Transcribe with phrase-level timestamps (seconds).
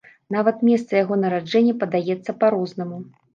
[0.35, 2.99] Нават месца яго нараджэння падаецца па-рознаму.